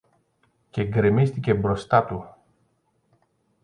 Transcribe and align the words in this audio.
και 0.69 0.83
γκρεμίστηκε 0.83 1.53
μπροστά 1.53 2.05
του. 2.05 2.25